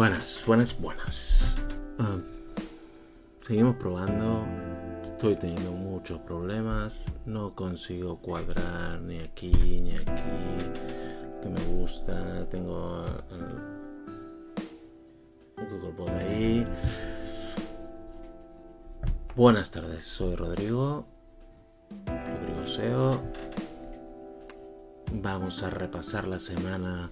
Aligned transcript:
Buenas, 0.00 0.42
buenas, 0.46 0.80
buenas. 0.80 1.56
Ah, 1.98 2.16
seguimos 3.42 3.76
probando. 3.76 4.46
Estoy 5.04 5.36
teniendo 5.36 5.72
muchos 5.72 6.18
problemas. 6.20 7.04
No 7.26 7.54
consigo 7.54 8.18
cuadrar 8.18 9.02
ni 9.02 9.18
aquí 9.18 9.52
ni 9.52 9.92
aquí. 9.92 10.22
Que 11.42 11.50
me 11.50 11.60
gusta. 11.64 12.48
Tengo 12.48 13.04
el 15.58 15.68
Google 15.68 15.92
Pod 15.92 16.08
ahí. 16.08 16.64
Buenas 19.36 19.70
tardes, 19.70 20.06
soy 20.06 20.34
Rodrigo. 20.34 21.04
Rodrigo 22.06 22.66
Seo. 22.66 23.20
Vamos 25.12 25.62
a 25.62 25.68
repasar 25.68 26.26
la 26.26 26.38
semana 26.38 27.10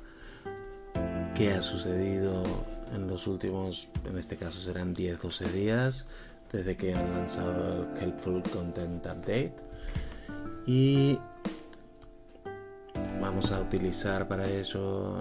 que 1.34 1.52
ha 1.52 1.60
sucedido 1.60 2.77
en 2.94 3.06
los 3.06 3.26
últimos, 3.26 3.88
en 4.04 4.18
este 4.18 4.36
caso 4.36 4.60
serán 4.60 4.94
10-12 4.94 5.52
días, 5.52 6.06
desde 6.52 6.76
que 6.76 6.94
han 6.94 7.12
lanzado 7.12 7.82
el 7.82 8.02
Helpful 8.02 8.42
Content 8.42 9.04
Update. 9.04 9.54
Y 10.66 11.18
vamos 13.20 13.50
a 13.52 13.60
utilizar 13.60 14.28
para 14.28 14.48
eso 14.48 15.18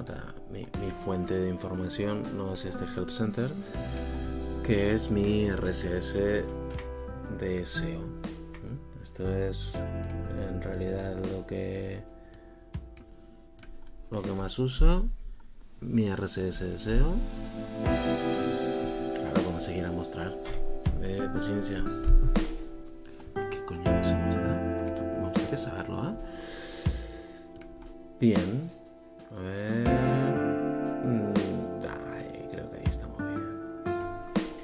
mi, 0.51 0.65
fuente 1.03 1.33
de 1.33 1.49
información, 1.49 2.23
no 2.35 2.53
es 2.53 2.65
este 2.65 2.85
Help 2.85 3.09
Center, 3.09 3.49
que 4.63 4.93
es 4.93 5.11
mi 5.11 5.49
RSS 5.49 6.13
de 7.39 7.65
SEO. 7.65 8.05
Esto 9.01 9.33
es 9.33 9.73
en 10.49 10.61
realidad 10.61 11.17
lo 11.31 11.47
que 11.47 12.03
lo 14.09 14.21
que 14.21 14.31
más 14.31 14.57
uso 14.59 15.05
mi 15.81 16.09
RSS 16.09 16.59
de 16.61 16.79
SEO. 16.79 17.13
Ahora 19.25 19.41
vamos 19.45 19.63
a 19.63 19.67
seguir 19.67 19.85
a 19.85 19.91
mostrar. 19.91 20.33
De 21.01 21.21
paciencia. 21.29 21.83
¿Qué 23.51 23.63
coño 23.65 23.83
no 23.83 24.03
se 24.03 24.15
muestra? 24.15 24.47
Me 25.19 25.29
gustaría 25.29 25.57
saberlo, 25.57 26.09
¿eh? 26.09 26.13
Bien. 28.19 28.69
A 29.37 29.41
ver. 29.41 29.87
Mm, 31.05 31.33
ay, 32.13 32.47
creo 32.51 32.71
que 32.71 32.77
ahí 32.77 32.83
estamos 32.89 33.17
bien. 33.19 33.43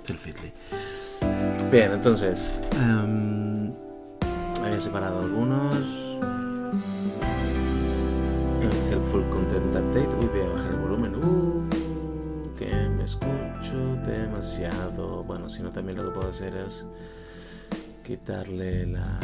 Es 0.03 0.09
el 0.09 0.17
Fitly. 0.17 0.51
Bien, 1.71 1.91
entonces. 1.91 2.57
Um, 2.75 3.71
he 4.65 4.79
separado 4.79 5.19
algunos 5.19 6.03
Helpful 8.89 9.27
Content 9.29 9.75
Update. 9.75 10.15
Uy, 10.19 10.27
voy 10.27 10.41
a 10.41 10.49
bajar 10.49 10.71
el 10.71 10.79
volumen. 10.79 11.15
Uh, 11.15 11.69
que 12.57 12.89
me 12.89 13.03
escucho 13.03 13.95
demasiado. 14.05 15.23
Bueno, 15.23 15.49
si 15.49 15.61
no, 15.61 15.71
también 15.71 15.97
lo 15.97 16.05
que 16.05 16.11
puedo 16.11 16.29
hacer 16.29 16.55
es 16.55 16.85
quitarle 18.03 18.87
la, 18.87 19.19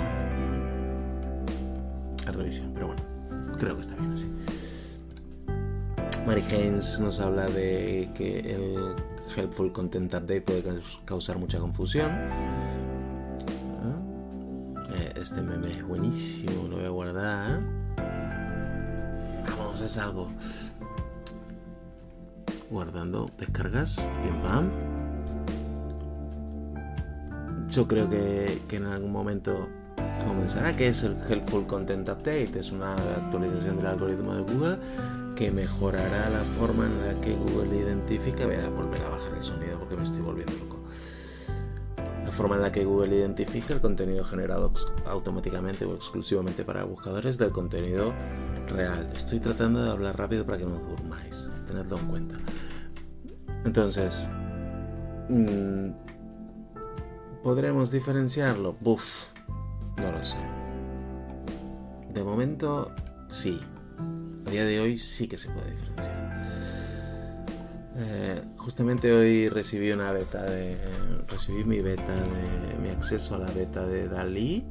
la 2.25 2.31
revisión. 2.31 2.71
Pero 2.73 2.87
bueno, 2.87 3.01
creo 3.57 3.75
que 3.75 3.81
está 3.81 3.95
bien 3.95 4.13
así. 4.13 4.31
Mary 6.25 6.43
Haynes 6.51 6.99
nos 6.99 7.19
habla 7.19 7.45
de 7.47 8.09
que 8.13 8.39
el 8.39 8.95
Helpful 9.35 9.71
Content 9.71 10.13
Update 10.13 10.41
puede 10.41 10.63
causar 11.05 11.37
mucha 11.37 11.59
confusión. 11.59 12.09
Eh, 14.91 15.13
este 15.17 15.41
meme 15.41 15.71
es 15.71 15.87
buenísimo, 15.87 16.67
lo 16.67 16.77
voy 16.77 16.85
a 16.85 16.89
guardar 16.89 17.78
es 19.85 19.97
algo. 19.97 20.27
Guardando 22.69 23.25
descargas, 23.37 23.97
bien 24.21 24.41
pam. 24.41 24.69
Yo 27.69 27.87
creo 27.87 28.09
que, 28.09 28.61
que 28.67 28.77
en 28.77 28.85
algún 28.85 29.11
momento 29.11 29.67
comenzará, 30.25 30.75
que 30.75 30.87
es 30.87 31.03
el 31.03 31.15
Helpful 31.27 31.65
Content 31.67 32.07
Update, 32.09 32.51
es 32.57 32.71
una 32.71 32.93
actualización 32.93 33.77
del 33.77 33.87
algoritmo 33.87 34.33
de 34.35 34.41
Google 34.41 34.77
que 35.35 35.51
mejorará 35.51 36.29
la 36.29 36.43
forma 36.43 36.85
en 36.85 37.07
la 37.07 37.21
que 37.21 37.33
Google 37.33 37.77
identifica. 37.77 38.45
Voy 38.45 38.55
a 38.55 38.69
volver 38.69 39.01
a 39.03 39.09
bajar 39.09 39.33
el 39.35 39.41
sonido 39.41 39.79
porque 39.79 39.95
me 39.95 40.03
estoy 40.03 40.21
volviendo 40.21 40.53
loco. 40.57 40.79
La 42.25 42.31
forma 42.31 42.57
en 42.57 42.61
la 42.61 42.71
que 42.71 42.83
Google 42.83 43.15
identifica 43.15 43.73
el 43.73 43.81
contenido 43.81 44.23
generado 44.23 44.71
automáticamente 45.05 45.85
o 45.85 45.95
exclusivamente 45.95 46.63
para 46.63 46.83
buscadores 46.83 47.37
del 47.37 47.51
contenido 47.51 48.13
real. 48.69 49.11
Estoy 49.15 49.39
tratando 49.39 49.83
de 49.83 49.91
hablar 49.91 50.17
rápido 50.17 50.45
para 50.45 50.57
que 50.57 50.65
no 50.65 50.75
os 50.75 50.87
durmáis. 50.89 51.49
Tenedlo 51.67 51.97
en 51.97 52.07
cuenta. 52.07 52.35
Entonces, 53.65 54.29
mm, 55.29 55.89
¿podremos 57.43 57.91
diferenciarlo? 57.91 58.75
Buf, 58.79 59.27
no 59.97 60.11
lo 60.11 60.23
sé. 60.23 60.37
De 62.13 62.23
momento, 62.23 62.91
sí. 63.27 63.59
A 64.45 64.49
día 64.49 64.65
de 64.65 64.79
hoy 64.79 64.97
sí 64.97 65.27
que 65.27 65.37
se 65.37 65.49
puede 65.49 65.71
diferenciar. 65.71 66.29
Eh, 67.97 68.41
justamente 68.57 69.11
hoy 69.11 69.49
recibí 69.49 69.91
una 69.91 70.11
beta 70.11 70.43
de. 70.43 70.77
Recibí 71.27 71.65
mi 71.65 71.81
beta 71.81 72.15
de. 72.15 72.77
mi 72.81 72.89
acceso 72.89 73.35
a 73.35 73.39
la 73.39 73.51
beta 73.51 73.85
de 73.85 74.07
Dalí 74.07 74.65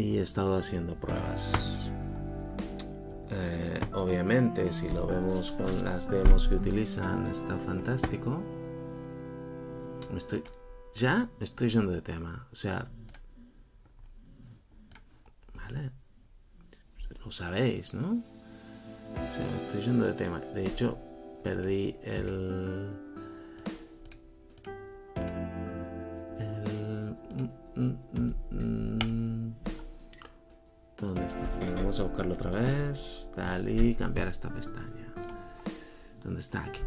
y 0.00 0.16
he 0.16 0.22
estado 0.22 0.56
haciendo 0.56 0.94
pruebas. 0.94 1.92
Eh, 3.30 3.80
obviamente, 3.92 4.72
si 4.72 4.88
lo 4.88 5.06
vemos 5.06 5.52
con 5.52 5.84
las 5.84 6.10
demos 6.10 6.48
que 6.48 6.54
utilizan, 6.54 7.26
está 7.26 7.58
fantástico. 7.58 8.42
Estoy. 10.16 10.42
Ya 10.94 11.28
estoy 11.38 11.68
yendo 11.68 11.92
de 11.92 12.00
tema. 12.00 12.48
O 12.50 12.56
sea. 12.56 12.88
Vale. 15.54 15.90
Lo 17.22 17.30
sabéis, 17.30 17.92
¿no? 17.92 18.22
O 19.16 19.62
estoy 19.62 19.82
yendo 19.82 20.06
de 20.06 20.14
tema. 20.14 20.40
De 20.40 20.66
hecho, 20.66 20.96
perdí. 21.44 21.94
El. 22.02 23.09
Buscarlo 32.02 32.34
otra 32.34 32.50
vez. 32.50 33.32
Dale 33.36 33.72
y 33.72 33.94
cambiar 33.94 34.28
esta 34.28 34.48
pestaña. 34.48 35.12
¿Dónde 36.24 36.40
está 36.40 36.64
aquí? 36.64 36.80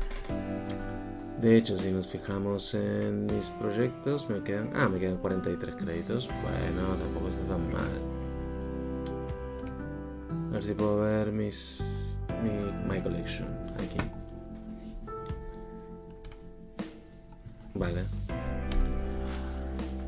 De 1.42 1.58
hecho, 1.58 1.76
si 1.76 1.92
nos 1.92 2.08
fijamos 2.08 2.74
en 2.74 3.26
mis 3.26 3.50
proyectos, 3.50 4.30
me 4.30 4.42
quedan. 4.44 4.70
Ah, 4.76 4.88
me 4.88 5.00
quedan 5.00 5.18
43 5.18 5.76
créditos. 5.76 6.28
Bueno, 6.28 6.96
tampoco 6.96 7.28
está 7.28 7.44
tan 7.48 7.72
mal. 7.72 7.92
A 10.50 10.54
ver 10.54 10.64
si 10.64 10.74
puedo 10.74 10.98
ver 10.98 11.32
mis. 11.32 12.22
Mi, 12.44 12.52
my 12.90 13.02
collection. 13.02 13.48
Aquí. 13.78 13.98
Vale. 17.74 18.04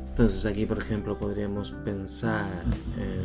Entonces 0.08 0.46
aquí, 0.46 0.64
por 0.64 0.78
ejemplo, 0.78 1.18
podríamos 1.18 1.72
pensar 1.84 2.64
en 2.96 3.15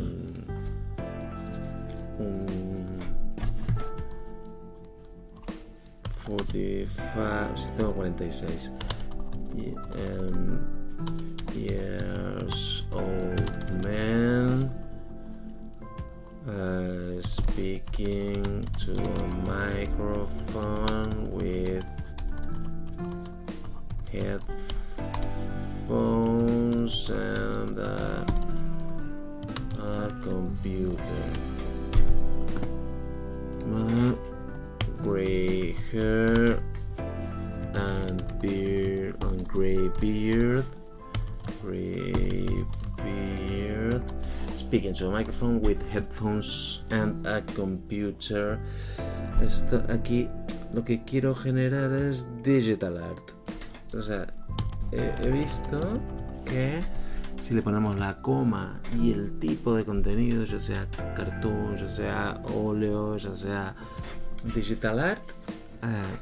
45, 6.24 7.76
tengo 7.76 7.92
46 7.92 8.70
um, 9.98 10.64
years 11.54 12.84
old 12.92 13.84
man 13.84 14.70
uh, 16.48 17.20
speaking 17.20 18.64
to 18.78 18.92
a 18.92 19.28
microphone 19.46 21.30
with 21.32 21.84
headphones 25.82 27.10
and 27.10 27.78
uh, 27.78 28.24
a 29.82 30.12
computer 30.22 31.41
hair 35.92 36.58
and 37.74 38.40
beard 38.40 39.22
and 39.22 39.46
gray 39.48 39.88
beard. 40.00 40.64
Gray 41.60 42.48
beard. 42.96 44.02
Speaking 44.54 44.94
to 44.94 45.08
a 45.08 45.10
microphone 45.10 45.60
with 45.60 45.86
headphones 45.90 46.82
and 46.90 47.26
a 47.26 47.42
computer. 47.54 48.58
Esto 49.42 49.82
aquí 49.88 50.28
lo 50.72 50.84
que 50.84 51.04
quiero 51.04 51.34
generar 51.34 51.92
es 51.92 52.26
digital 52.42 52.98
art. 52.98 53.32
O 53.94 54.02
sea 54.02 54.26
he, 54.92 55.12
he 55.22 55.30
visto 55.30 55.78
que 56.44 56.82
si 57.38 57.54
le 57.54 57.62
ponemos 57.62 57.98
la 57.98 58.16
coma 58.18 58.80
y 58.96 59.12
el 59.12 59.38
tipo 59.38 59.74
de 59.74 59.84
contenido, 59.84 60.44
ya 60.44 60.60
sea 60.60 60.86
cartoon, 61.16 61.76
ya 61.76 61.88
sea 61.88 62.42
óleo, 62.54 63.16
ya 63.16 63.34
sea 63.34 63.74
digital 64.54 65.00
art, 65.00 65.22
eh, 65.82 66.18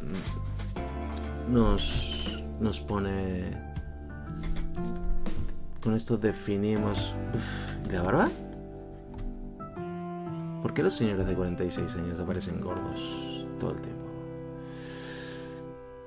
nos, 1.48 2.42
nos 2.60 2.80
pone... 2.80 3.70
Con 5.82 5.94
esto 5.94 6.16
definimos... 6.16 7.14
¿Y 7.86 7.90
la 7.92 8.02
barba? 8.02 8.28
¿Por 10.62 10.74
qué 10.74 10.82
los 10.82 10.94
señores 10.94 11.26
de 11.26 11.34
46 11.34 11.96
años 11.96 12.20
aparecen 12.20 12.60
gordos 12.60 13.46
todo 13.58 13.72
el 13.72 13.80
tiempo? 13.80 14.04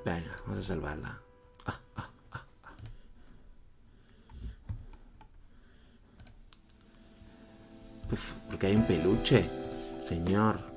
Venga, 0.05 0.31
vamos 0.45 0.59
a 0.59 0.61
salvarla. 0.61 1.19
Porque 8.49 8.67
hay 8.67 8.75
un 8.75 8.85
peluche, 8.85 9.49
señor. 9.97 10.72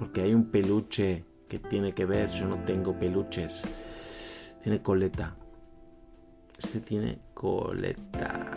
Porque 0.00 0.22
hay 0.22 0.34
un 0.34 0.46
peluche 0.46 1.26
que 1.46 1.58
tiene 1.58 1.92
que 1.92 2.06
ver. 2.06 2.30
Yo 2.30 2.46
no 2.46 2.64
tengo 2.64 2.98
peluches. 2.98 3.62
Tiene 4.62 4.80
coleta. 4.82 5.36
Este 6.56 6.80
tiene 6.80 7.20
coleta. 7.34 8.50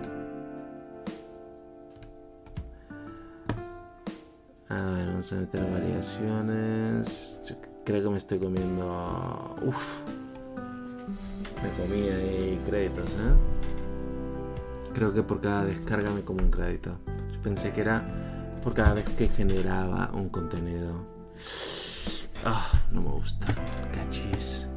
A 4.70 4.92
ver, 4.92 5.08
vamos 5.08 5.34
a 5.34 5.36
meter 5.36 5.70
variaciones. 5.70 7.42
Creo 7.84 8.02
que 8.02 8.10
me 8.10 8.18
estoy 8.18 8.40
comiendo. 8.40 9.56
Uf. 9.66 10.00
Me 11.62 11.70
comí 11.72 12.08
ahí 12.08 12.62
créditos, 12.66 13.10
¿eh? 13.10 13.34
Creo 14.94 15.14
que 15.14 15.24
por 15.24 15.42
cada 15.42 15.66
descarga 15.66 16.10
me 16.12 16.22
como 16.22 16.42
un 16.42 16.50
crédito. 16.50 16.98
Yo 17.34 17.42
pensé 17.42 17.74
que 17.74 17.82
era 17.82 18.60
por 18.64 18.74
cada 18.74 18.94
vez 18.94 19.10
que 19.10 19.28
generaba 19.28 20.10
un 20.14 20.30
contenido. 20.30 21.23
Ah, 22.46 22.70
no 22.92 23.02
me 23.02 23.10
gusta. 23.10 23.48
Cachis. 23.94 24.68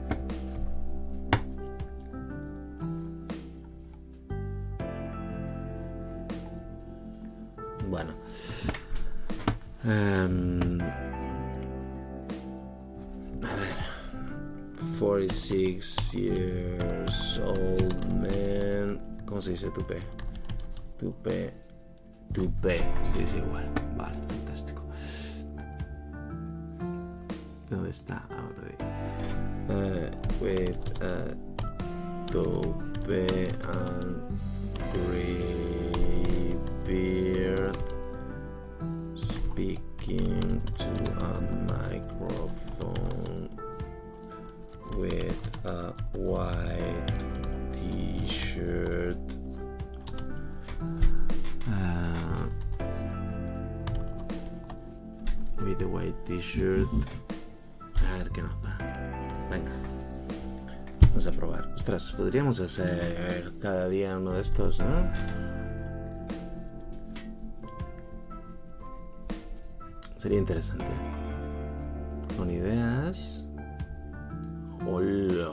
Bueno. 7.89 8.15
Um, 9.85 10.81
a 13.43 13.55
ver. 13.55 13.87
46 14.99 16.15
years 16.15 17.41
old 17.41 18.13
man. 18.15 19.01
¿Cómo 19.25 19.41
se 19.41 19.51
dice 19.51 19.71
tupe? 19.71 20.01
Tupe. 20.99 21.53
Tupe. 22.33 22.85
Se 23.13 23.19
dice 23.21 23.39
igual. 23.39 23.71
Vale, 23.97 24.17
¿Dónde 27.69 27.91
está? 27.91 28.25
Ah, 28.31 28.43
me 28.43 28.53
perdí. 28.55 28.77
Uh, 29.69 30.11
with 30.41 31.03
a 31.03 31.37
tope 32.27 32.83
and 33.03 34.39
gray 34.93 36.55
beard 36.85 37.77
speaking 39.15 40.63
to 40.77 40.91
a 41.25 41.41
microphone 41.73 43.51
with 44.97 45.67
a 45.67 45.93
white 46.15 47.13
t-shirt 47.73 49.17
uh, 51.69 52.47
with 55.65 55.83
a 55.83 55.89
white 55.89 56.15
t-shirt 56.27 56.87
ostras 61.87 62.13
podríamos 62.15 62.59
hacer 62.59 63.53
cada 63.61 63.89
día 63.89 64.19
uno 64.19 64.33
de 64.33 64.41
estos 64.41 64.81
¿no? 64.81 65.09
sería 70.17 70.37
interesante 70.37 70.85
con 72.37 72.51
ideas 72.51 73.47
hola 74.85 75.53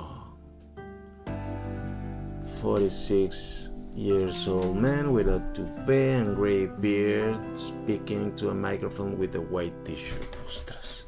46 2.63 3.71
years 3.93 4.47
old 4.47 4.75
man 4.75 5.09
with 5.13 5.27
a 5.27 5.39
toupee 5.53 6.15
and 6.15 6.35
gray 6.35 6.65
beard 6.65 7.37
speaking 7.55 8.35
to 8.35 8.49
a 8.49 8.55
microphone 8.55 9.19
with 9.19 9.35
a 9.35 9.39
white 9.39 9.75
t-shirt. 9.85 10.35
Ostras. 10.47 11.05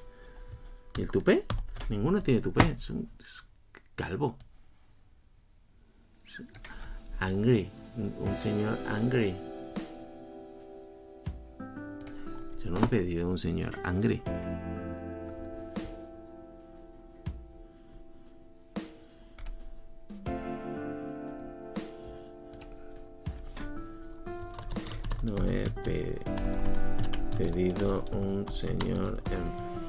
¿Y 0.97 1.01
el 1.01 1.09
tupé? 1.09 1.45
Ninguno 1.89 2.21
tiene 2.21 2.41
tupé. 2.41 2.73
Es, 2.73 2.91
un, 2.91 3.09
es 3.19 3.47
calvo. 3.95 4.37
Angry. 7.19 7.69
Un, 7.97 8.37
señor 8.37 8.77
angry. 8.87 9.33
Yo 12.63 12.71
no 12.71 12.79
he 12.79 12.87
pedido 12.87 13.29
un 13.29 13.37
señor 13.37 13.73
angry. 13.83 14.21
No 25.23 25.35
he 25.45 25.69
pe- 25.83 26.19
pedido 27.37 28.03
un 28.13 28.47
señor 28.47 29.21
enfadado. 29.31 29.84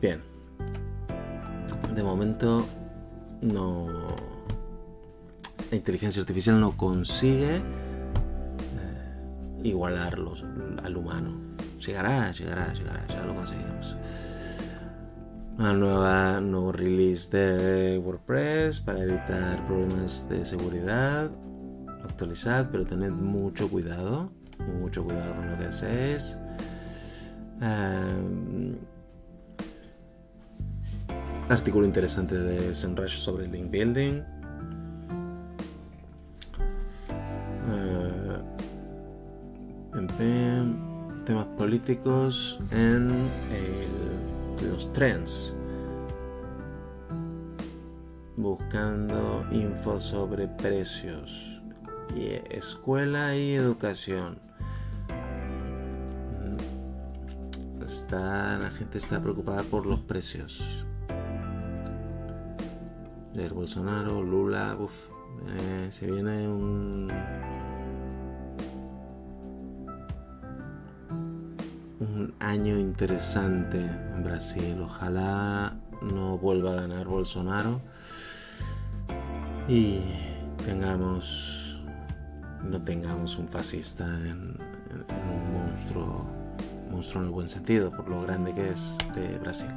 Bien. 0.00 0.22
De 1.94 2.02
momento 2.02 2.66
no... 3.42 3.86
La 5.70 5.76
inteligencia 5.76 6.22
artificial 6.22 6.58
no 6.60 6.76
consigue 6.76 7.56
eh, 7.56 7.62
igualarlos 9.64 10.44
al 10.82 10.96
humano. 10.96 11.36
Llegará, 11.78 12.32
llegará, 12.32 12.72
llegará, 12.72 13.06
ya 13.08 13.22
lo 13.24 13.34
conseguiremos. 13.34 13.96
Una 15.58 15.72
nueva, 15.72 16.40
nuevo 16.40 16.72
release 16.72 17.36
de 17.36 17.98
WordPress 17.98 18.80
para 18.80 19.02
evitar 19.02 19.66
problemas 19.66 20.28
de 20.28 20.44
seguridad. 20.46 21.30
Actualizad, 22.04 22.68
pero 22.70 22.86
tened 22.86 23.10
mucho 23.10 23.68
cuidado. 23.68 24.30
Mucho 24.80 25.04
cuidado 25.04 25.34
con 25.34 25.50
lo 25.50 25.58
que 25.58 25.66
hacéis. 25.66 26.38
Um, 27.60 28.76
artículo 31.48 31.86
interesante 31.86 32.34
de 32.34 32.74
Semrush 32.74 33.18
sobre 33.18 33.46
link 33.46 33.70
building. 33.70 34.22
Pim. 40.18 41.24
temas 41.24 41.46
políticos 41.56 42.58
en 42.72 43.08
el, 43.52 44.68
los 44.70 44.92
trends. 44.92 45.54
Buscando 48.36 49.46
info 49.52 50.00
sobre 50.00 50.48
precios 50.48 51.62
y 52.16 52.30
escuela 52.50 53.36
y 53.36 53.52
educación. 53.52 54.40
Está, 57.86 58.58
la 58.58 58.70
gente 58.70 58.98
está 58.98 59.20
preocupada 59.22 59.62
por 59.62 59.86
los 59.86 60.00
precios. 60.00 60.84
Bolsonaro, 63.46 64.22
Lula, 64.22 64.76
uf, 64.80 65.06
eh, 65.46 65.88
se 65.90 66.10
viene 66.10 66.48
un 66.48 67.08
un 72.00 72.34
año 72.40 72.78
interesante 72.78 73.78
en 74.14 74.22
Brasil. 74.24 74.80
Ojalá 74.82 75.74
no 76.02 76.38
vuelva 76.38 76.72
a 76.72 76.76
ganar 76.76 77.06
Bolsonaro 77.06 77.80
y 79.68 80.00
tengamos 80.64 81.80
no 82.64 82.82
tengamos 82.82 83.38
un 83.38 83.48
fascista 83.48 84.04
en, 84.04 84.56
en- 84.90 85.04
en 85.08 85.28
un 85.30 85.52
monstruo 85.52 86.26
monstruo 86.90 87.22
en 87.22 87.28
el 87.28 87.32
buen 87.34 87.48
sentido 87.48 87.90
por 87.90 88.08
lo 88.08 88.22
grande 88.22 88.54
que 88.54 88.70
es 88.70 88.96
de 89.14 89.38
Brasil. 89.38 89.68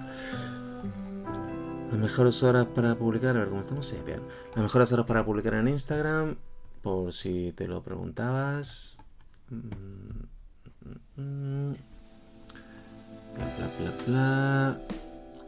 Las 1.91 2.00
mejores 2.00 2.41
horas 2.41 2.67
para 2.67 2.95
publicar, 2.95 3.36
a 3.36 3.39
ver 3.39 3.50
cómo 3.50 3.60
estamos. 3.60 3.86
Sí, 3.86 3.98
bien. 4.05 4.21
Las 4.55 4.63
mejores 4.63 4.93
horas 4.93 5.05
para 5.05 5.25
publicar 5.25 5.55
en 5.55 5.67
Instagram, 5.67 6.38
por 6.81 7.12
si 7.12 7.51
te 7.51 7.67
lo 7.67 7.83
preguntabas. 7.83 8.98
Mm, 9.50 11.19
mm, 11.19 11.21
mm. 11.21 11.75
Bla, 13.36 13.45
bla, 13.57 13.71
bla, 13.77 14.03
bla. 14.07 14.81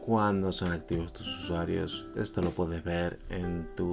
¿Cuándo 0.04 0.52
son 0.52 0.72
activos 0.72 1.14
tus 1.14 1.26
usuarios? 1.44 2.08
Esto 2.14 2.42
lo 2.42 2.50
puedes 2.50 2.84
ver 2.84 3.20
en 3.30 3.66
tu 3.74 3.90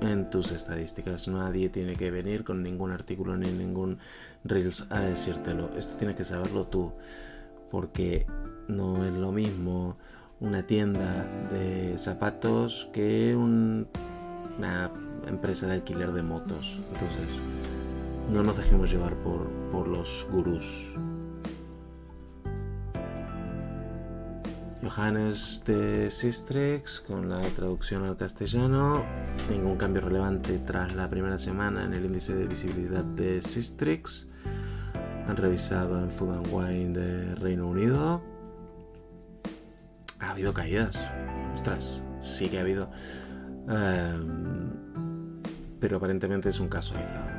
en 0.00 0.28
tus 0.30 0.50
estadísticas. 0.50 1.28
Nadie 1.28 1.68
tiene 1.68 1.94
que 1.94 2.10
venir 2.10 2.42
con 2.42 2.60
ningún 2.60 2.90
artículo 2.90 3.36
ni 3.36 3.52
ningún 3.52 3.98
Reels 4.42 4.88
a 4.90 5.00
decírtelo. 5.00 5.70
Esto 5.76 5.96
tienes 5.96 6.16
que 6.16 6.24
saberlo 6.24 6.66
tú. 6.66 6.92
Porque 7.70 8.26
no 8.66 9.04
es 9.04 9.12
lo 9.12 9.30
mismo 9.30 9.96
una 10.40 10.66
tienda 10.66 11.24
de 11.50 11.96
zapatos 11.96 12.88
que 12.92 13.34
una 13.34 14.90
empresa 15.26 15.66
de 15.66 15.74
alquiler 15.74 16.12
de 16.12 16.22
motos. 16.22 16.78
Entonces, 16.92 17.40
no 18.32 18.42
nos 18.42 18.56
dejemos 18.56 18.90
llevar 18.90 19.14
por, 19.16 19.48
por 19.70 19.88
los 19.88 20.26
gurús. 20.30 20.86
Johannes 24.82 25.64
de 25.66 26.10
Sistrix 26.10 27.00
con 27.00 27.28
la 27.28 27.40
traducción 27.40 28.04
al 28.04 28.16
castellano. 28.16 29.04
Ningún 29.50 29.76
cambio 29.76 30.02
relevante 30.02 30.58
tras 30.58 30.94
la 30.94 31.10
primera 31.10 31.38
semana 31.38 31.84
en 31.84 31.94
el 31.94 32.04
índice 32.04 32.34
de 32.34 32.46
visibilidad 32.46 33.02
de 33.02 33.42
Sistrix. 33.42 34.28
Han 35.26 35.36
revisado 35.36 35.98
en 35.98 36.10
Food 36.10 36.36
and 36.36 36.46
Wine 36.52 36.92
de 36.92 37.34
Reino 37.36 37.66
Unido. 37.66 38.35
Ha 40.20 40.30
habido 40.30 40.52
caídas. 40.54 41.10
Ostras, 41.54 42.02
sí 42.20 42.48
que 42.48 42.58
ha 42.58 42.62
habido. 42.62 42.90
Em, 43.68 44.70
pero 45.80 45.96
aparentemente 45.98 46.48
es 46.48 46.60
un 46.60 46.68
caso 46.68 46.94
aislado. 46.96 47.36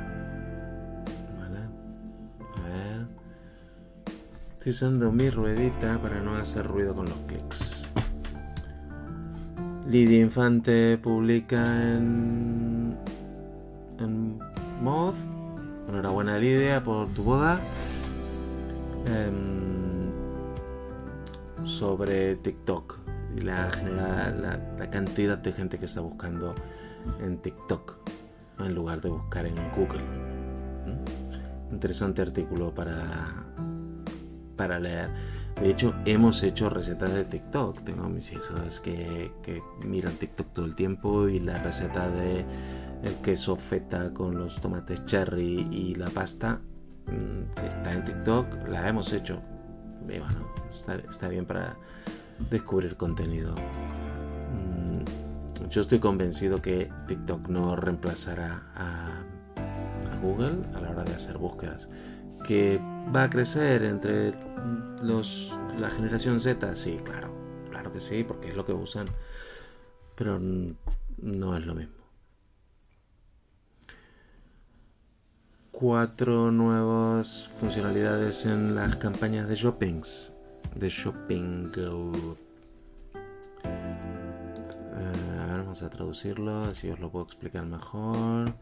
Estoy 4.58 4.70
usando 4.86 5.12
mi 5.12 5.30
ruedita 5.30 6.02
para 6.02 6.20
no 6.20 6.34
hacer 6.34 6.66
ruido 6.66 6.92
con 6.92 7.06
los 7.06 7.16
clics. 7.28 7.86
Lidia 9.88 10.18
Infante 10.18 10.98
publica 10.98 11.64
en, 11.94 12.96
en 14.00 14.38
Moth. 14.82 15.14
Enhorabuena 15.88 16.38
Lidia 16.38 16.82
por 16.82 17.08
tu 17.14 17.22
boda. 17.22 17.60
Em, 19.06 19.77
sobre 21.78 22.34
TikTok 22.34 22.98
y 23.36 23.42
la, 23.42 23.70
cantidad 24.90 25.38
de 25.38 25.52
gente 25.52 25.78
que 25.78 25.84
está 25.84 26.00
buscando 26.00 26.52
en 27.20 27.38
TikTok 27.38 27.98
en 28.58 28.74
lugar 28.74 29.00
de 29.00 29.10
buscar 29.10 29.46
en 29.46 29.54
Google. 29.76 30.02
¿Mm? 30.02 31.72
Interesante 31.74 32.22
artículo 32.22 32.74
para 32.74 33.46
para 34.56 34.80
leer. 34.80 35.08
De 35.60 35.70
hecho, 35.70 35.94
hemos 36.04 36.42
hecho 36.42 36.68
recetas 36.68 37.14
de 37.14 37.24
TikTok. 37.24 37.82
Tengo 37.82 38.06
a 38.06 38.08
mis 38.08 38.32
hijas 38.32 38.80
que, 38.80 39.30
miran 39.84 40.14
TikTok 40.14 40.52
todo 40.52 40.66
el 40.66 40.74
tiempo 40.74 41.28
y 41.28 41.38
la 41.38 41.62
receta 41.62 42.10
de 42.10 42.44
el 43.04 43.14
queso 43.22 43.54
feta 43.54 44.12
con 44.12 44.36
los 44.36 44.60
tomates 44.60 45.04
cherry 45.04 45.68
y 45.70 45.94
la 45.94 46.10
pasta 46.10 46.60
mm, 47.06 47.60
está 47.64 47.92
en 47.92 48.04
TikTok. 48.04 48.68
La 48.68 48.88
hemos 48.88 49.12
hecho. 49.12 49.40
Bueno, 50.04 50.52
está, 51.08 51.28
bien 51.28 51.44
para 51.44 51.76
descubrir 52.50 52.96
contenido. 52.96 53.54
Mm, 54.52 55.68
yo 55.68 55.80
estoy 55.80 55.98
convencido 55.98 56.62
que 56.62 56.90
TikTok 57.06 57.48
no 57.48 57.76
reemplazará 57.76 58.62
a 58.74 59.22
Google 60.22 60.58
a 60.74 60.80
la 60.80 60.90
hora 60.90 61.04
de 61.04 61.14
hacer 61.14 61.38
búsquedas 61.38 61.88
que 62.44 62.80
va 63.14 63.24
a 63.24 63.30
crecer 63.30 63.82
entre 63.82 64.32
los, 65.02 65.58
la 65.78 65.90
generación 65.90 66.40
Z, 66.40 66.76
sí, 66.76 66.98
claro, 67.04 67.32
claro 67.70 67.92
que 67.92 68.00
sí, 68.00 68.24
porque 68.24 68.48
es 68.48 68.56
lo 68.56 68.64
que 68.64 68.72
usan, 68.72 69.06
pero 70.14 70.40
no 70.40 71.56
es 71.56 71.66
lo 71.66 71.74
mismo. 71.74 71.97
Cuatro 75.78 76.50
nuevas 76.50 77.48
funcionalidades 77.54 78.46
en 78.46 78.74
las 78.74 78.96
campañas 78.96 79.46
de 79.46 79.54
shoppings, 79.54 80.32
de 80.74 80.88
Shopping. 80.88 81.70
Eh, 81.76 82.34
a 85.40 85.46
ver, 85.46 85.58
vamos 85.58 85.80
a 85.84 85.88
traducirlo, 85.88 86.64
así 86.64 86.90
os 86.90 86.98
lo 86.98 87.12
puedo 87.12 87.26
explicar 87.26 87.64
mejor. 87.64 88.52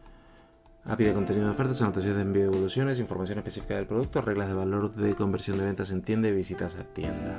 API 0.85 1.05
de 1.05 1.13
contenido 1.13 1.47
de 1.47 1.53
ofertas, 1.53 1.81
anotaciones 1.81 2.17
de 2.17 2.21
envío 2.21 2.43
de 2.43 2.55
evoluciones, 2.55 2.99
información 2.99 3.39
específica 3.39 3.77
del 3.77 3.87
producto, 3.87 4.21
reglas 4.21 4.49
de 4.49 4.53
valor 4.53 4.93
de 4.93 5.15
conversión 5.15 5.57
de 5.57 5.65
ventas 5.65 5.89
en 5.89 6.03
tienda 6.03 6.27
y 6.27 6.35
visitas 6.35 6.75
a 6.75 6.83
tienda. 6.83 7.35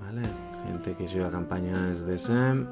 ¿Vale? 0.00 0.22
Gente 0.66 0.96
que 0.96 1.06
lleva 1.06 1.30
campañas 1.30 2.04
de 2.04 2.18
SEM. 2.18 2.66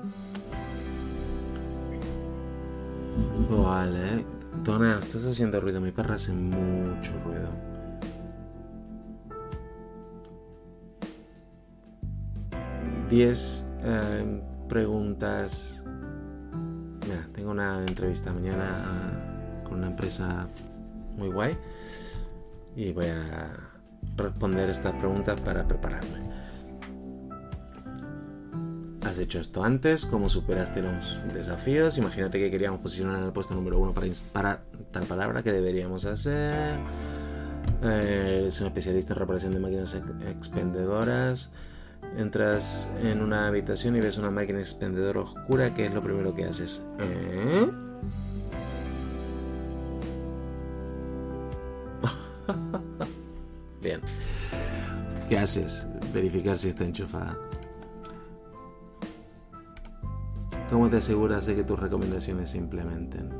Vale. 3.48 4.35
Dona, 4.64 4.98
estás 4.98 5.26
haciendo 5.26 5.60
ruido. 5.60 5.80
Mi 5.80 5.92
perra 5.92 6.16
hace 6.16 6.32
mucho 6.32 7.12
ruido. 7.24 7.48
Diez 13.08 13.64
eh, 13.82 14.42
preguntas 14.68 15.84
tengo 17.36 17.50
una 17.50 17.80
entrevista 17.80 18.32
mañana 18.32 19.62
con 19.64 19.74
una 19.78 19.88
empresa 19.88 20.48
muy 21.16 21.28
guay 21.28 21.56
y 22.74 22.92
voy 22.92 23.06
a 23.06 23.52
responder 24.16 24.70
estas 24.70 24.94
preguntas 24.94 25.40
para 25.42 25.66
prepararme. 25.68 26.45
¿Has 29.16 29.22
hecho 29.22 29.40
esto 29.40 29.64
antes? 29.64 30.04
¿Cómo 30.04 30.28
superaste 30.28 30.82
los 30.82 31.22
desafíos? 31.32 31.96
Imagínate 31.96 32.38
que 32.38 32.50
queríamos 32.50 32.80
posicionar 32.80 33.18
en 33.18 33.24
el 33.24 33.32
puesto 33.32 33.54
número 33.54 33.78
uno 33.78 33.94
para, 33.94 34.06
para 34.30 34.60
tal 34.92 35.04
palabra. 35.04 35.42
¿Qué 35.42 35.52
deberíamos 35.52 36.04
hacer? 36.04 36.76
Eh, 37.82 38.40
eres 38.42 38.60
un 38.60 38.66
especialista 38.66 39.14
en 39.14 39.18
reparación 39.20 39.54
de 39.54 39.58
máquinas 39.58 39.94
expendedoras 39.94 41.48
entras 42.18 42.86
en 43.02 43.22
una 43.22 43.46
habitación 43.46 43.96
y 43.96 44.00
ves 44.00 44.18
una 44.18 44.30
máquina 44.30 44.58
expendedora 44.58 45.20
oscura, 45.20 45.72
¿qué 45.72 45.86
es 45.86 45.94
lo 45.94 46.02
primero 46.02 46.34
que 46.34 46.44
haces? 46.44 46.82
¿Eh? 46.98 47.70
Bien. 53.80 54.02
¿Qué 55.30 55.38
haces? 55.38 55.88
Verificar 56.12 56.58
si 56.58 56.68
está 56.68 56.84
enchufada. 56.84 57.38
¿Cómo 60.76 60.90
te 60.90 60.98
aseguras 60.98 61.46
de 61.46 61.56
que 61.56 61.64
tus 61.64 61.78
recomendaciones 61.78 62.50
se 62.50 62.58
implementen? 62.58 63.30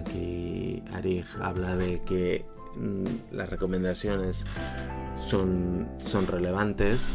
Aquí 0.00 0.82
Arig 0.90 1.26
habla 1.42 1.76
de 1.76 2.02
que 2.04 2.46
Mm, 2.76 3.32
las 3.32 3.50
recomendaciones 3.50 4.44
son, 5.14 5.88
son 5.98 6.26
relevantes, 6.26 7.08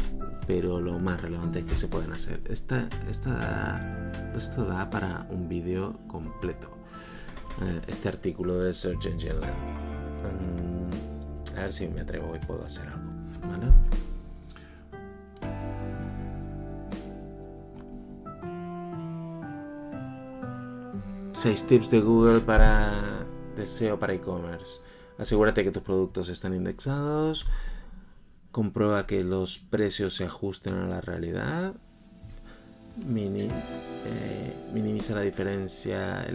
pero 0.46 0.80
lo 0.80 0.98
más 0.98 1.20
relevante 1.20 1.60
es 1.60 1.64
que 1.64 1.74
se 1.74 1.88
pueden 1.88 2.12
hacer. 2.12 2.40
Esta, 2.48 2.88
esta, 3.08 4.12
esto 4.36 4.64
da 4.64 4.90
para 4.90 5.26
un 5.30 5.48
vídeo 5.48 5.98
completo. 6.06 6.68
Eh, 7.62 7.80
este 7.88 8.08
artículo 8.08 8.58
de 8.58 8.72
Search 8.74 9.06
Engine 9.06 9.34
Land. 9.34 9.56
Mm, 10.22 11.58
a 11.58 11.62
ver 11.62 11.72
si 11.72 11.88
me 11.88 12.00
atrevo 12.00 12.36
y 12.36 12.38
puedo 12.46 12.64
hacer 12.64 12.86
algo. 12.88 13.10
¿vale? 13.48 13.72
Seis 21.46 21.64
tips 21.64 21.92
de 21.92 22.00
Google 22.00 22.40
para 22.40 22.90
deseo 23.54 24.00
para 24.00 24.12
e-commerce. 24.12 24.80
Asegúrate 25.16 25.62
que 25.62 25.70
tus 25.70 25.84
productos 25.84 26.28
están 26.28 26.52
indexados. 26.54 27.46
Comprueba 28.50 29.06
que 29.06 29.22
los 29.22 29.58
precios 29.58 30.16
se 30.16 30.24
ajusten 30.24 30.74
a 30.74 30.88
la 30.88 31.00
realidad. 31.00 31.74
Eh, 32.98 33.50
minimiza 34.74 35.14
la 35.14 35.20
diferencia, 35.20 36.26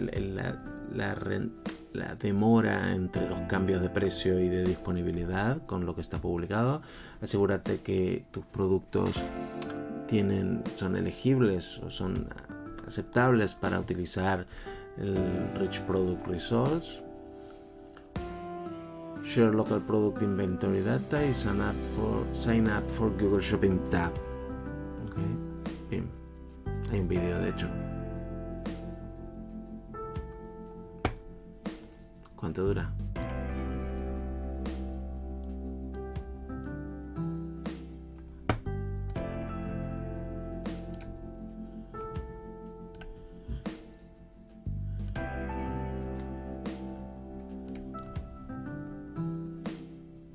la, 0.94 2.14
demora 2.18 2.94
entre 2.94 3.28
los 3.28 3.40
cambios 3.40 3.82
de 3.82 3.90
precio 3.90 4.40
y 4.40 4.48
de 4.48 4.64
disponibilidad 4.64 5.62
con 5.66 5.84
lo 5.84 5.94
que 5.94 6.00
está 6.00 6.22
publicado. 6.22 6.80
Asegúrate 7.20 7.82
que 7.82 8.24
tus 8.30 8.46
productos 8.46 9.20
tienen, 10.06 10.62
son 10.74 10.96
elegibles 10.96 11.80
o 11.80 11.90
son 11.90 12.28
aceptables 12.86 13.52
para 13.52 13.78
utilizar 13.78 14.46
el 14.98 15.54
Rich 15.58 15.80
Product 15.82 16.26
Results 16.26 17.02
Share 19.24 19.52
local 19.52 19.80
product 19.80 20.22
inventory 20.22 20.82
data 20.82 21.24
y 21.24 21.32
sign 21.32 21.60
up 21.60 21.76
for, 21.94 22.26
sign 22.34 22.66
up 22.66 22.88
for 22.90 23.08
Google 23.16 23.40
Shopping 23.40 23.78
tab. 23.88 24.12
Ok, 25.06 25.16
bien. 25.88 26.10
Hay 26.90 27.00
un 27.00 27.08
vídeo 27.08 27.38
de 27.38 27.50
hecho. 27.50 27.68
¿Cuánto 32.34 32.64
dura? 32.64 32.92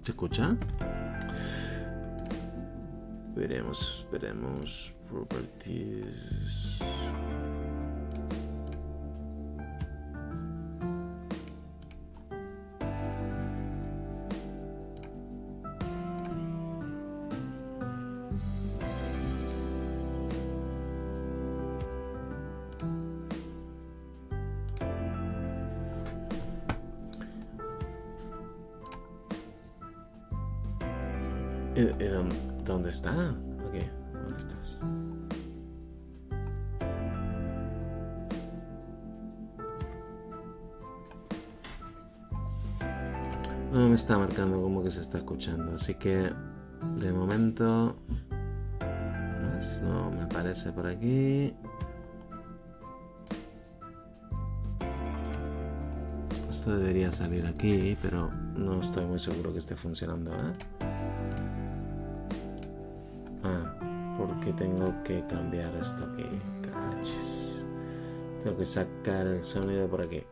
¿Se 0.07 0.13
escucha? 0.13 0.55
Veremos, 3.35 4.07
veremos. 4.09 4.93
Properties. 5.09 6.79
Está? 32.97 33.29
Ok, 33.67 33.75
¿dónde 34.11 34.35
estás? 34.37 34.81
No 43.71 43.87
me 43.87 43.93
está 43.93 44.17
marcando 44.17 44.59
como 44.59 44.83
que 44.83 44.89
se 44.89 45.01
está 45.01 45.19
escuchando, 45.19 45.75
así 45.75 45.93
que 45.93 46.31
de 46.99 47.13
momento 47.13 47.95
no 49.83 50.11
me 50.11 50.23
aparece 50.23 50.71
por 50.71 50.87
aquí. 50.87 51.53
Esto 56.49 56.75
debería 56.77 57.11
salir 57.11 57.45
aquí, 57.45 57.95
pero 58.01 58.31
no 58.55 58.79
estoy 58.79 59.05
muy 59.05 59.19
seguro 59.19 59.53
que 59.53 59.59
esté 59.59 59.75
funcionando, 59.75 60.31
¿eh? 60.31 60.96
Porque 64.47 64.53
tengo 64.53 65.03
que 65.03 65.25
cambiar 65.27 65.75
esto 65.75 66.03
aquí. 66.05 66.25
Cachis. 66.61 67.65
Tengo 68.43 68.57
que 68.57 68.65
sacar 68.65 69.27
el 69.27 69.43
sonido 69.43 69.89
por 69.89 70.01
aquí. 70.01 70.23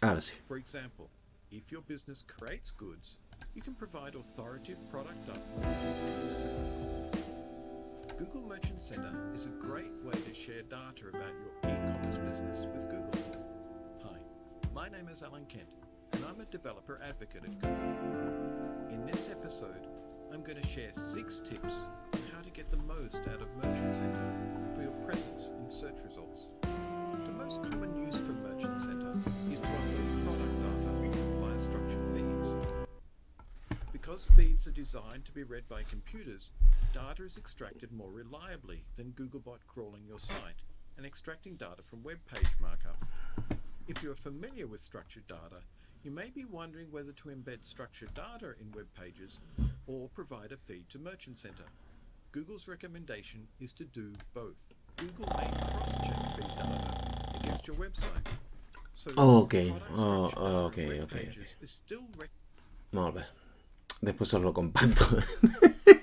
Ahora 0.00 0.20
sí. 0.20 0.36
For 0.48 0.56
example, 0.56 1.08
if 1.50 1.70
your 1.70 1.82
business 1.82 2.24
creates 2.26 2.72
goods, 2.72 3.18
you 3.54 3.62
can 3.62 3.74
provide 3.74 4.14
authoritative 4.16 4.78
product 4.90 5.26
data. 5.26 5.40
Google 8.18 8.42
Merchant 8.42 8.80
Center 8.82 9.12
is 9.34 9.46
a 9.46 9.64
great 9.64 9.92
way 10.04 10.12
to 10.12 10.34
share 10.34 10.62
data 10.62 11.08
about 11.08 11.34
your 11.38 11.72
e-commerce 11.72 12.18
business 12.30 12.66
with 12.72 12.90
Google. 12.90 13.44
Hi, 14.04 14.18
my 14.74 14.88
name 14.88 15.08
is 15.08 15.22
Alan 15.22 15.44
Kent, 15.46 15.68
and 16.12 16.24
I'm 16.24 16.40
a 16.40 16.46
developer 16.46 17.00
advocate 17.04 17.44
at 17.44 17.60
Google. 17.60 18.90
In 18.90 19.06
this 19.06 19.28
episode, 19.30 19.86
I'm 20.32 20.42
going 20.42 20.60
to 20.60 20.66
share 20.66 20.90
six 21.12 21.40
tips 21.46 21.62
on 22.14 22.20
how 22.34 22.40
to 22.40 22.48
get 22.48 22.70
the 22.70 22.78
most 22.78 23.16
out 23.16 23.42
of 23.42 23.54
Merchant 23.56 23.92
Center 23.92 24.32
for 24.74 24.80
your 24.80 24.92
presence 25.04 25.50
in 25.60 25.70
search 25.70 25.96
results. 26.06 26.44
The 26.62 27.32
most 27.32 27.62
common 27.70 27.94
use 28.06 28.16
for 28.16 28.32
Merchant 28.32 28.80
Center 28.80 29.12
is 29.52 29.60
to 29.60 29.66
upload 29.66 30.24
product 30.24 30.56
data 30.62 31.22
via 31.38 31.58
structured 31.58 32.02
feeds. 32.14 32.86
Because 33.92 34.26
feeds 34.34 34.66
are 34.66 34.70
designed 34.70 35.26
to 35.26 35.32
be 35.32 35.42
read 35.42 35.68
by 35.68 35.82
computers, 35.82 36.48
data 36.94 37.24
is 37.24 37.36
extracted 37.36 37.92
more 37.92 38.10
reliably 38.10 38.84
than 38.96 39.12
Googlebot 39.12 39.58
crawling 39.68 40.06
your 40.08 40.18
site 40.18 40.62
and 40.96 41.04
extracting 41.04 41.56
data 41.56 41.82
from 41.90 42.02
web 42.02 42.18
page 42.32 42.48
markup. 42.58 43.04
If 43.86 44.02
you 44.02 44.10
are 44.10 44.16
familiar 44.16 44.66
with 44.66 44.82
structured 44.82 45.26
data, 45.26 45.60
you 46.02 46.10
may 46.10 46.30
be 46.30 46.46
wondering 46.46 46.90
whether 46.90 47.12
to 47.12 47.28
embed 47.28 47.64
structured 47.64 48.14
data 48.14 48.54
in 48.58 48.72
web 48.74 48.86
pages 48.98 49.36
or 49.86 50.08
provide 50.14 50.52
a 50.52 50.56
feed 50.56 50.88
to 50.90 50.98
Merchant 50.98 51.38
Center. 51.38 51.64
Google's 52.32 52.66
recommendation 52.68 53.46
is 53.60 53.72
to 53.72 53.84
do 53.84 54.12
both. 54.34 54.56
Google 54.96 55.26
may 55.36 55.50
cross-check 55.50 56.36
feed 56.36 56.56
data 56.56 57.40
against 57.40 57.66
your 57.66 57.76
website. 57.76 58.26
So 58.94 59.10
oh, 59.16 59.42
Okay. 59.42 59.74
Oh, 59.94 60.30
oh 60.36 60.56
okay, 60.66 60.86
from 60.86 60.98
web 60.98 61.12
okay, 61.12 61.36
is 61.60 61.70
still 61.70 62.02
rec- 62.18 62.30
Molt 62.92 63.14
bé. 63.14 63.24
Después 64.02 64.34
os 64.34 64.42
lo 64.42 64.52
comparto. 64.52 65.04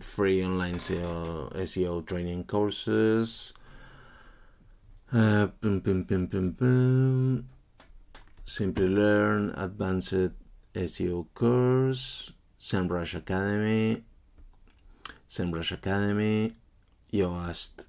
10 0.00 0.06
free 0.06 0.44
online 0.44 0.76
SEO, 0.76 1.52
SEO 1.52 2.06
training 2.06 2.44
courses. 2.44 3.52
Uh, 5.12 5.48
pum, 5.60 5.80
pum, 5.82 6.04
pum, 6.04 6.26
pum, 6.26 6.54
pum. 6.54 7.44
Simply 8.46 8.88
Learn 8.88 9.52
Advanced 9.56 10.32
SEO 10.74 11.26
course. 11.34 12.32
SEMrush 12.58 13.14
Academy. 13.14 14.02
SEMrush 15.28 15.72
Academy. 15.72 16.52
Yoast 17.12 17.84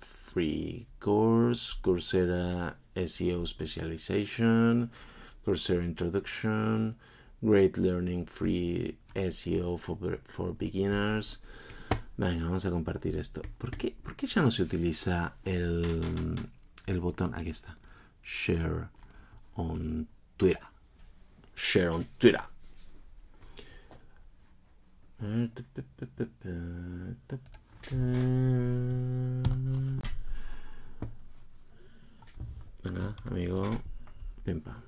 free 0.00 0.86
course. 1.00 1.74
Coursera 1.82 2.74
SEO 2.94 3.46
specialization. 3.48 4.90
Coursera 5.46 5.82
introduction. 5.82 6.96
Great 7.42 7.76
learning 7.76 8.26
free 8.26 8.96
SEO 9.14 9.78
for, 9.78 9.96
for 10.24 10.52
beginners. 10.52 11.40
Venga, 12.16 12.44
vamos 12.44 12.64
a 12.64 12.70
compartir 12.70 13.16
esto. 13.16 13.42
¿Por 13.58 13.76
qué, 13.76 13.94
por 14.02 14.16
qué 14.16 14.26
ya 14.26 14.40
no 14.40 14.50
se 14.50 14.62
utiliza 14.62 15.36
el, 15.44 16.34
el 16.86 17.00
botón? 17.00 17.34
Aquí 17.34 17.50
está. 17.50 17.76
Share 18.22 18.88
on 19.54 20.08
Twitter. 20.38 20.62
Share 21.54 21.90
on 21.90 22.06
Twitter. 22.18 22.40
Venga, 32.82 33.14
amigo. 33.26 33.80
Pim 34.44 34.60
pam. 34.60 34.82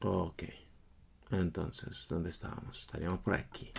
Ok. 0.00 0.44
Entonces, 1.30 2.06
¿dónde 2.08 2.30
estábamos? 2.30 2.80
Estaríamos 2.80 3.20
por 3.20 3.34
aquí. 3.34 3.72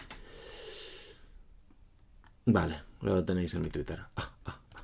Vale, 2.46 2.84
lo 3.02 3.24
tenéis 3.24 3.54
en 3.54 3.62
mi 3.62 3.70
Twitter. 3.70 4.00
Ah, 4.16 4.32
ah, 4.46 4.60
ah. 4.76 4.80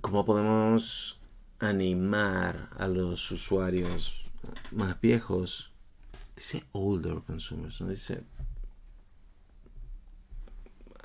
¿Cómo 0.00 0.24
podemos 0.24 1.18
animar 1.58 2.68
a 2.76 2.86
los 2.88 3.30
usuarios 3.30 4.26
más 4.72 5.00
viejos? 5.00 5.72
Dice 6.36 6.64
older 6.72 7.22
consumers, 7.26 7.80
no 7.80 7.88
dice 7.88 8.24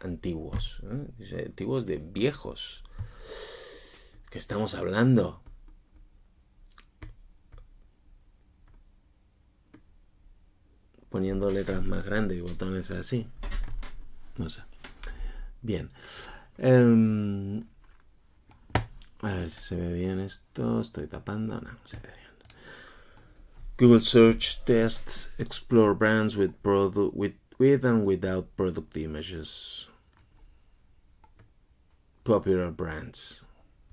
antiguos. 0.03 0.81
¿eh? 0.83 1.07
Dice 1.17 1.45
antiguos 1.45 1.85
de 1.85 1.97
viejos. 1.97 2.83
¿Qué 4.29 4.37
estamos 4.37 4.75
hablando? 4.75 5.41
Poniendo 11.09 11.49
letras 11.49 11.83
más 11.83 12.05
grandes 12.05 12.37
y 12.37 12.41
botones 12.41 12.91
así. 12.91 13.27
No 14.37 14.49
sé. 14.49 14.61
Bien. 15.63 15.89
Em, 16.59 17.65
a 19.21 19.33
ver 19.33 19.49
si 19.49 19.61
se 19.61 19.75
ve 19.75 19.93
bien 19.93 20.19
esto. 20.19 20.79
Estoy 20.79 21.07
tapando. 21.07 21.59
No, 21.59 21.71
no 21.71 21.79
se 21.85 21.97
ve 21.97 22.09
bien. 22.09 22.29
Google 23.79 24.01
Search 24.01 24.63
tests 24.63 25.31
explore 25.39 25.95
brands 25.95 26.35
with 26.35 26.51
product 26.61 27.15
with 27.15 27.33
with 27.57 27.83
and 27.83 28.05
without 28.05 28.55
product 28.55 28.95
images. 28.95 29.89
Popular 32.23 32.69
brands. 32.71 33.41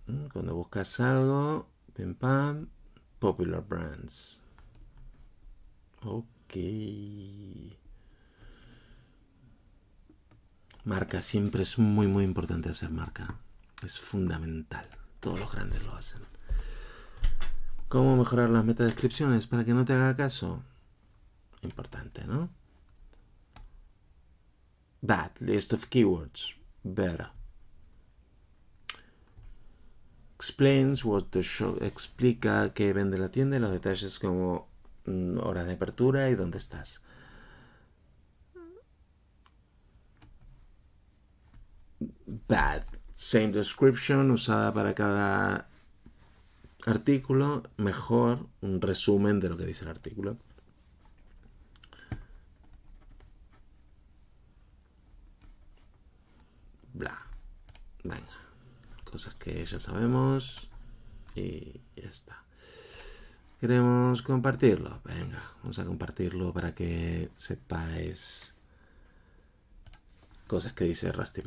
Mm, 0.07 0.27
Cuando 0.33 0.55
buscas 0.55 1.01
algo, 1.01 1.69
pim 1.95 2.15
pam, 2.15 2.69
popular 3.19 3.65
brands. 3.67 4.43
Ok. 6.03 6.55
Marca, 10.85 11.21
siempre 11.23 11.63
es 11.63 11.79
muy 11.79 12.07
muy 12.07 12.25
importante 12.25 12.69
hacer 12.69 12.91
marca. 12.91 13.37
Es 13.83 14.01
fundamental. 14.01 14.87
Todos 15.21 15.41
los 15.41 15.53
grandes 15.53 15.83
lo 15.83 15.95
hacen. 15.97 16.23
¿Cómo 17.89 18.17
mejorar 18.17 18.51
las 18.51 18.65
metadescripciones 18.65 19.47
para 19.47 19.65
que 19.65 19.75
no 19.75 19.85
te 19.85 19.93
haga 19.93 20.15
caso? 20.15 20.63
Importante, 21.63 22.25
¿no? 22.25 22.51
Bad 25.03 25.33
list 25.41 25.73
of 25.73 25.87
keywords. 25.87 26.55
Better. 26.83 27.36
Explains 30.37 31.05
what 31.05 31.25
the 31.31 31.43
show 31.43 31.79
explica 31.81 32.73
qué 32.75 32.93
vende 32.93 33.19
la 33.19 33.31
tienda 33.31 33.57
y 33.57 33.61
los 33.61 33.71
detalles 33.71 34.19
como 34.19 34.69
mm, 35.07 35.39
horas 35.39 35.67
de 35.67 35.75
apertura 35.75 36.29
y 36.29 36.35
dónde 36.35 36.59
estás. 36.59 37.01
Bad. 42.49 42.83
Same 43.15 43.49
description 43.53 44.31
usada 44.31 44.73
para 44.75 44.95
cada 44.95 45.69
artículo. 46.87 47.63
Mejor 47.79 48.47
un 48.61 48.81
resumen 48.81 49.41
de 49.41 49.49
lo 49.49 49.57
que 49.57 49.65
dice 49.65 49.85
el 49.85 49.91
artículo. 49.91 50.37
Bla. 56.93 57.26
Cosas 59.17 59.35
que 59.37 59.65
ya 59.65 59.79
sabemos. 59.79 60.69
Y 61.35 61.81
ya 61.97 62.07
está. 62.07 62.45
Queremos 63.59 64.21
compartirlo. 64.21 65.01
Venga, 65.07 65.43
vamos 65.63 65.79
a 65.79 65.87
compartirlo 65.87 66.53
para 66.53 66.75
que 66.75 67.31
sepáis 67.35 68.53
cosas 70.47 70.75
que 70.75 70.85
dice 70.85 71.11
Rusty. 71.13 71.41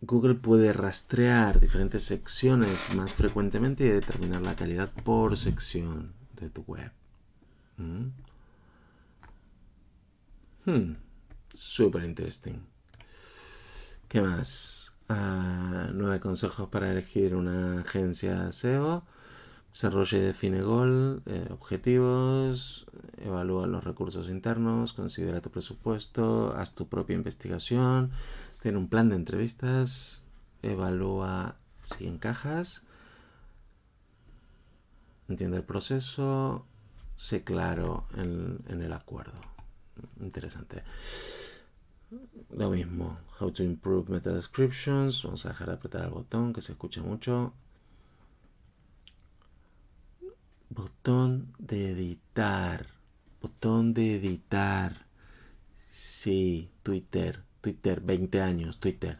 Google 0.00 0.34
puede 0.34 0.72
rastrear 0.72 1.60
diferentes 1.60 2.02
secciones 2.02 2.92
más 2.96 3.12
frecuentemente 3.12 3.84
y 3.84 3.90
determinar 3.90 4.42
la 4.42 4.56
calidad 4.56 4.90
por 5.04 5.36
sección 5.36 6.14
de 6.34 6.50
tu 6.50 6.62
web. 6.62 6.90
¿Mm? 7.76 8.31
Hmm, 10.64 10.94
super 11.52 12.04
interesting. 12.04 12.64
¿Qué 14.08 14.20
más? 14.20 14.92
Ah, 15.08 15.90
nueve 15.92 16.20
consejos 16.20 16.68
para 16.68 16.90
elegir 16.92 17.34
una 17.34 17.80
agencia 17.80 18.48
SEO. 18.52 19.04
Desarrolla 19.72 20.18
y 20.18 20.20
define 20.20 20.62
goal, 20.62 21.22
eh, 21.26 21.48
objetivos, 21.50 22.86
evalúa 23.16 23.66
los 23.66 23.82
recursos 23.82 24.28
internos, 24.28 24.92
considera 24.92 25.40
tu 25.40 25.50
presupuesto, 25.50 26.54
haz 26.56 26.74
tu 26.74 26.88
propia 26.88 27.16
investigación, 27.16 28.10
tiene 28.60 28.78
un 28.78 28.88
plan 28.88 29.08
de 29.08 29.16
entrevistas, 29.16 30.22
evalúa 30.62 31.56
si 31.82 32.06
encajas, 32.06 32.82
entiende 35.28 35.56
el 35.56 35.64
proceso, 35.64 36.66
sé 37.16 37.42
claro 37.42 38.06
en 38.14 38.82
el 38.82 38.92
acuerdo. 38.92 39.51
Interesante. 40.20 40.82
Lo 42.50 42.70
mismo, 42.70 43.18
how 43.40 43.50
to 43.50 43.62
improve 43.62 44.10
meta 44.10 44.32
descriptions. 44.32 45.22
Vamos 45.22 45.46
a 45.46 45.50
dejar 45.50 45.68
de 45.68 45.74
apretar 45.74 46.04
el 46.04 46.10
botón 46.10 46.52
que 46.52 46.60
se 46.60 46.72
escucha 46.72 47.02
mucho. 47.02 47.54
Botón 50.68 51.54
de 51.58 51.92
editar. 51.92 52.86
Botón 53.40 53.94
de 53.94 54.16
editar. 54.16 55.06
Sí, 55.88 56.70
Twitter. 56.82 57.44
Twitter, 57.60 58.00
20 58.00 58.40
años, 58.40 58.78
Twitter. 58.78 59.18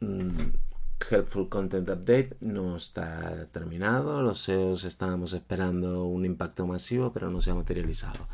Mm, 0.00 0.63
Helpful 1.14 1.48
Content 1.48 1.88
Update 1.88 2.36
no 2.40 2.76
está 2.76 3.46
terminado. 3.52 4.20
Los 4.20 4.40
SEOs 4.40 4.82
estábamos 4.82 5.32
esperando 5.32 6.06
un 6.06 6.24
impacto 6.24 6.66
masivo, 6.66 7.12
pero 7.12 7.30
no 7.30 7.40
se 7.40 7.52
ha 7.52 7.54
materializado. 7.54 8.26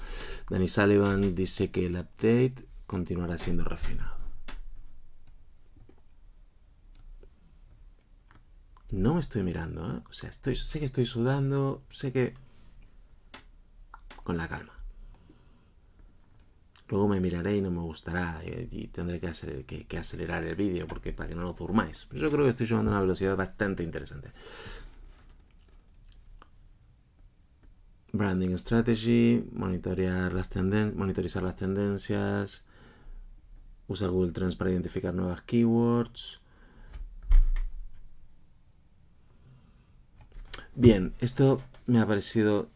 Danny 0.48 0.66
Sullivan 0.66 1.34
dice 1.34 1.70
que 1.70 1.86
el 1.86 1.96
update 1.96 2.54
continuará 2.86 3.36
siendo 3.36 3.64
refinado. 3.64 4.16
No 8.90 9.14
me 9.14 9.20
estoy 9.20 9.42
mirando, 9.42 9.86
¿eh? 9.86 10.00
o 10.08 10.12
sea, 10.12 10.32
sé 10.32 10.78
que 10.78 10.84
estoy 10.86 11.04
sudando, 11.04 11.82
sé 11.90 12.12
que 12.12 12.34
con 14.24 14.38
la 14.38 14.48
calma. 14.48 14.79
Luego 16.90 17.06
me 17.06 17.20
miraré 17.20 17.56
y 17.56 17.60
no 17.60 17.70
me 17.70 17.80
gustará 17.80 18.42
y, 18.44 18.88
tendré 18.88 19.20
que, 19.20 19.28
hacer, 19.28 19.64
que, 19.64 19.96
acelerar 19.96 20.42
el 20.44 20.56
vídeo 20.56 20.88
porque 20.88 21.12
para 21.12 21.28
que 21.28 21.36
no 21.36 21.42
lo 21.42 21.52
durmáis. 21.52 22.06
Pero 22.10 22.22
yo 22.22 22.30
creo 22.32 22.44
que 22.44 22.50
estoy 22.50 22.66
llevando 22.66 22.90
una 22.90 23.00
velocidad 23.00 23.36
bastante 23.36 23.84
interesante. 23.84 24.32
Branding 28.12 28.56
Strategy, 28.56 29.48
monitorear 29.52 30.34
las 30.34 30.50
monitorizar 30.96 31.44
las 31.44 31.54
tendencias, 31.54 32.64
usa 33.86 34.08
Google 34.08 34.32
Trends 34.32 34.56
para 34.56 34.72
identificar 34.72 35.14
nuevas 35.14 35.42
keywords. 35.42 36.40
Bien, 40.74 41.14
esto 41.20 41.62
me 41.86 42.00
ha 42.00 42.06
parecido 42.06 42.68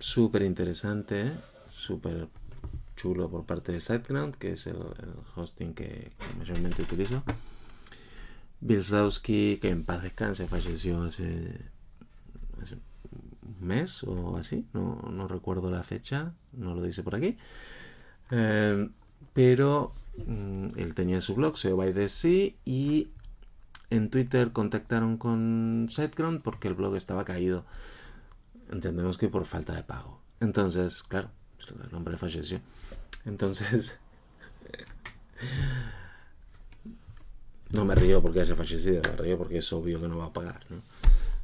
súper 0.00 0.42
interesante, 0.42 1.30
súper 1.68 2.28
chulo 3.02 3.28
por 3.28 3.44
parte 3.44 3.72
de 3.72 3.80
SiteGround, 3.80 4.36
que 4.36 4.52
es 4.52 4.66
el, 4.68 4.76
hosting 5.34 5.74
que, 5.74 6.12
mayormente 6.38 6.82
utilizo. 6.82 7.24
Bill 8.60 8.84
que 9.22 9.58
en 9.62 9.84
paz 9.84 10.02
descanse, 10.02 10.46
falleció 10.46 11.02
hace, 11.02 11.24
un 13.42 13.66
mes 13.66 14.04
o 14.04 14.36
así, 14.36 14.66
no, 14.72 15.26
recuerdo 15.26 15.68
la 15.68 15.82
fecha, 15.82 16.32
no 16.52 16.76
lo 16.76 16.82
dice 16.82 17.02
por 17.02 17.16
aquí. 17.16 17.36
Eh, 18.30 18.88
pero 19.32 19.94
mm, 20.24 20.68
él 20.76 20.94
tenía 20.94 21.20
su 21.20 21.34
blog, 21.34 21.58
SEO 21.58 21.76
by 21.76 21.92
the 21.92 22.08
Sea, 22.08 22.52
y 22.64 23.10
en 23.90 24.10
Twitter 24.10 24.52
contactaron 24.52 25.16
con 25.18 25.88
SiteGround 25.90 26.40
porque 26.42 26.68
el 26.68 26.74
blog 26.74 26.94
estaba 26.94 27.24
caído. 27.24 27.64
Entendemos 28.70 29.18
que 29.18 29.28
por 29.28 29.44
falta 29.44 29.74
de 29.74 29.82
pago. 29.82 30.22
Entonces, 30.38 31.02
claro, 31.02 31.30
el 31.88 31.94
hombre 31.94 32.16
falleció. 32.16 32.60
Entonces, 33.24 33.96
no 37.70 37.84
me 37.84 37.94
río 37.94 38.20
porque 38.20 38.40
haya 38.40 38.56
fallecido, 38.56 39.02
me 39.02 39.16
río 39.16 39.38
porque 39.38 39.58
es 39.58 39.72
obvio 39.72 40.00
que 40.00 40.08
no 40.08 40.18
va 40.18 40.26
a 40.26 40.32
pagar. 40.32 40.64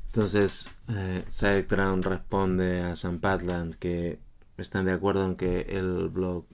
Entonces, 0.06 0.68
eh, 0.88 1.24
SiteGround 1.28 2.04
responde 2.04 2.80
a 2.80 2.96
Sam 2.96 3.20
Patland 3.20 3.74
que 3.74 4.18
están 4.56 4.86
de 4.86 4.92
acuerdo 4.92 5.24
en 5.24 5.36
que 5.36 5.60
el 5.70 6.08
blog 6.08 6.44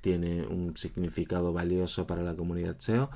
tiene 0.00 0.46
un 0.46 0.76
significado 0.76 1.52
valioso 1.52 2.06
para 2.06 2.22
la 2.22 2.34
comunidad 2.36 2.76
SEO, 2.78 3.10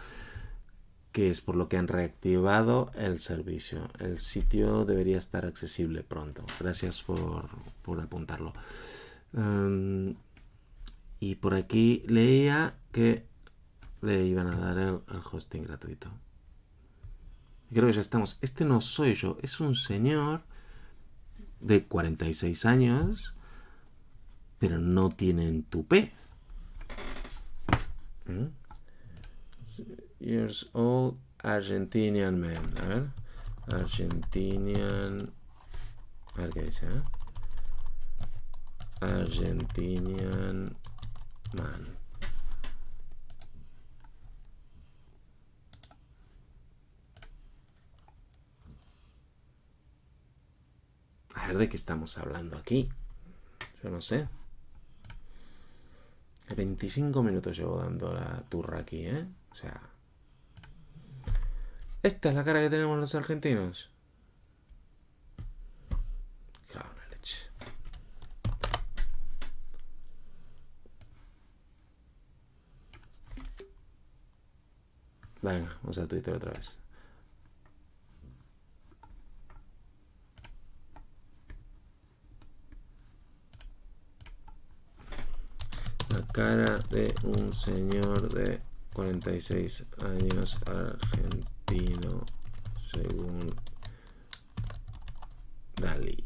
que 1.13 1.31
es 1.31 1.41
por 1.41 1.57
lo 1.57 1.69
que 1.69 1.77
han 1.77 1.89
reactivado 1.89 2.91
el 2.95 3.19
servicio. 3.19 3.91
El 3.99 4.19
sitio 4.19 4.85
debería 4.85 5.19
estar 5.19 5.45
accesible 5.45 6.03
pronto. 6.03 6.45
Gracias 6.61 7.03
por, 7.03 8.01
apuntarlo. 8.01 8.53
Em, 9.35 10.15
y 11.21 11.37
por 11.37 11.55
aquí 11.55 12.05
leía 12.07 12.77
que 12.93 13.27
le 14.01 14.25
iban 14.25 14.47
a 14.49 14.57
dar 14.57 14.79
el, 14.79 15.01
hosting 15.33 15.65
gratuito. 15.65 16.11
Creo 17.71 17.87
que 17.87 17.93
ya 17.93 18.01
estamos. 18.01 18.39
Este 18.41 18.65
no 18.65 18.81
soy 18.81 19.15
yo, 19.15 19.37
es 19.43 19.61
un 19.61 19.75
señor 19.75 20.43
de 21.61 21.85
46 21.85 22.65
años, 22.67 23.35
pero 24.59 24.79
no 24.79 25.11
tiene 25.11 25.63
tupé. 25.69 26.13
¿Mm? 28.27 28.47
Years 30.21 30.69
old 30.73 31.19
Argentinian 31.43 32.41
man. 32.41 32.75
A 32.83 32.87
ver. 32.87 33.11
Argentinian. 33.69 35.31
A 36.37 36.41
ver 36.41 36.51
qué 36.51 36.63
dice, 36.63 36.87
¿eh? 36.87 37.03
Argentinian 39.01 40.77
Man. 41.55 41.97
A 51.35 51.47
ver 51.47 51.59
de 51.59 51.69
qué 51.69 51.77
estamos 51.77 52.19
hablando 52.19 52.57
aquí. 52.59 52.89
Yo 53.83 53.91
no 53.91 54.01
sé. 54.01 54.29
25 56.55 57.23
minutos 57.23 57.57
llevo 57.57 57.79
dando 57.79 58.13
la 58.13 58.43
turra 58.49 58.81
aquí, 58.81 59.07
¿eh? 59.07 59.27
O 59.51 59.55
sea... 59.55 59.81
Esta 62.03 62.29
es 62.29 62.35
la 62.35 62.45
cara 62.45 62.61
que 62.61 62.71
tenemos 62.71 62.99
los 62.99 63.15
argentinos. 63.15 63.91
Venga, 75.41 75.79
vamos 75.83 75.99
a 75.99 76.07
Twitter 76.07 76.35
otra 76.35 76.53
vez. 76.53 76.77
La 86.11 86.27
cara 86.33 86.79
de 86.91 87.15
un 87.23 87.53
señor 87.53 88.33
de 88.33 88.61
46 88.95 89.87
años 90.03 90.59
argentino, 90.67 92.25
según 92.91 93.55
Dalí. 95.77 96.21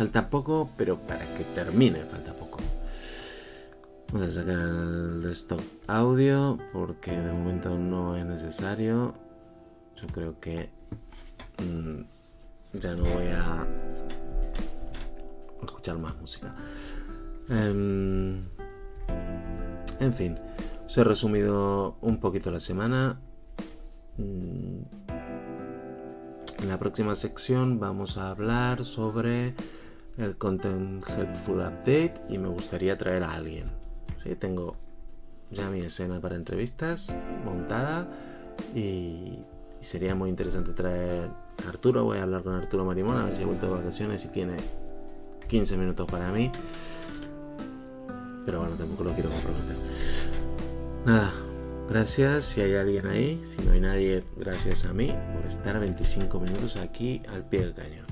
Falta 0.00 0.30
poco, 0.30 0.70
pero 0.78 0.96
para 0.98 1.26
que 1.34 1.44
termine 1.44 1.98
falta 2.06 2.32
poco. 2.32 2.56
Vamos 4.10 4.28
a 4.28 4.32
sacar 4.32 4.58
el 4.58 5.20
desktop 5.20 5.60
audio 5.88 6.56
porque 6.72 7.10
de 7.10 7.30
momento 7.30 7.76
no 7.76 8.16
es 8.16 8.24
necesario. 8.24 9.12
Yo 9.96 10.08
creo 10.08 10.40
que 10.40 10.70
mm, 11.58 12.78
ya 12.78 12.94
no 12.94 13.02
voy 13.02 13.26
a 13.26 13.66
escuchar 15.66 15.98
más 15.98 16.16
música. 16.16 16.54
Em, 17.50 18.42
en 19.98 20.14
fin, 20.14 20.38
os 20.86 20.96
he 20.96 21.04
resumido 21.04 21.98
un 22.00 22.20
poquito 22.20 22.50
la 22.50 22.60
semana. 22.60 23.20
Mm, 24.16 24.80
en 26.62 26.68
la 26.68 26.78
próxima 26.78 27.14
sección 27.16 27.78
vamos 27.78 28.16
a 28.16 28.30
hablar 28.30 28.82
sobre 28.82 29.54
el 30.18 30.36
Content 30.36 31.02
Helpful 31.08 31.58
Update 31.58 32.14
y 32.28 32.38
me 32.38 32.48
gustaría 32.48 32.96
traer 32.98 33.22
a 33.22 33.34
alguien. 33.34 33.70
¿sí? 34.22 34.34
Tengo 34.36 34.76
ya 35.50 35.68
mi 35.70 35.80
escena 35.80 36.20
para 36.20 36.36
entrevistas 36.36 37.14
montada 37.44 38.08
y, 38.74 39.38
sería 39.80 40.14
muy 40.14 40.28
interesante 40.28 40.72
traer 40.72 41.30
a 41.64 41.68
Arturo. 41.68 42.04
Voy 42.04 42.18
a 42.18 42.22
hablar 42.22 42.42
con 42.42 42.54
Arturo 42.54 42.84
Marimón 42.84 43.16
a 43.16 43.24
ver 43.24 43.36
si 43.36 43.42
ha 43.42 43.46
vuelto 43.46 43.66
de 43.66 43.72
vacaciones 43.72 44.24
y 44.26 44.28
tiene 44.28 44.56
15 45.48 45.76
minutos 45.78 46.06
para 46.10 46.30
mí. 46.30 46.52
Pero 48.44 48.60
bueno, 48.60 48.74
tampoco 48.76 49.04
lo 49.04 49.12
quiero 49.12 49.30
comprometer. 49.30 49.76
Nada, 51.06 51.32
gracias 51.88 52.44
si 52.44 52.60
hay 52.60 52.74
alguien 52.74 53.06
ahí. 53.06 53.42
Si 53.44 53.62
no 53.62 53.72
hay 53.72 53.80
nadie, 53.80 54.22
gracias 54.36 54.84
a 54.84 54.92
mí 54.92 55.14
por 55.34 55.46
estar 55.46 55.80
25 55.80 56.40
minutos 56.40 56.76
aquí 56.76 57.22
al 57.28 57.44
pie 57.48 57.60
del 57.60 57.74
cañón. 57.74 58.09